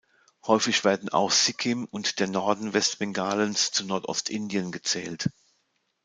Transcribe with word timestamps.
Häufig 0.47 0.83
werden 0.83 1.09
auch 1.09 1.29
Sikkim 1.29 1.85
und 1.85 2.19
der 2.19 2.25
Norden 2.25 2.73
Westbengalens 2.73 3.69
zu 3.71 3.85
Nordostindien 3.85 4.71
gezählt. 4.71 5.29